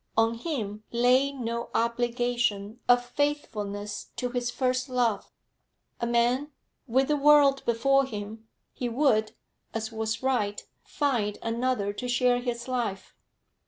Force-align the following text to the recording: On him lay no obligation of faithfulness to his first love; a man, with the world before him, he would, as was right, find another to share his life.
On 0.17 0.33
him 0.33 0.83
lay 0.91 1.31
no 1.31 1.69
obligation 1.75 2.79
of 2.89 3.05
faithfulness 3.05 4.07
to 4.15 4.29
his 4.31 4.49
first 4.49 4.89
love; 4.89 5.31
a 5.99 6.07
man, 6.07 6.51
with 6.87 7.07
the 7.09 7.15
world 7.15 7.63
before 7.67 8.05
him, 8.05 8.47
he 8.73 8.89
would, 8.89 9.33
as 9.75 9.91
was 9.91 10.23
right, 10.23 10.65
find 10.83 11.37
another 11.43 11.93
to 11.93 12.07
share 12.09 12.39
his 12.39 12.67
life. 12.67 13.13